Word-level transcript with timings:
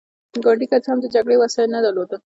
ګاندي 0.43 0.65
که 0.71 0.77
څه 0.83 0.89
هم 0.91 0.99
د 1.01 1.05
جګړې 1.15 1.35
وسايل 1.39 1.69
نه 1.75 1.79
درلودل. 1.85 2.19